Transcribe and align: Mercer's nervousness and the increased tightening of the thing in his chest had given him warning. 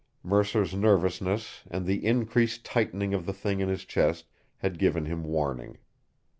Mercer's 0.23 0.73
nervousness 0.73 1.61
and 1.69 1.85
the 1.85 2.03
increased 2.03 2.65
tightening 2.65 3.13
of 3.13 3.27
the 3.27 3.33
thing 3.33 3.59
in 3.59 3.69
his 3.69 3.85
chest 3.85 4.25
had 4.57 4.79
given 4.79 5.05
him 5.05 5.23
warning. 5.23 5.77